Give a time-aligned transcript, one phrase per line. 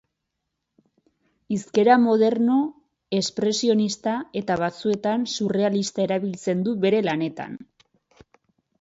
[1.55, 2.57] Hizkera moderno,
[3.19, 7.65] espresionista eta batzuetan surrealista erabiltzen du bere lanetan.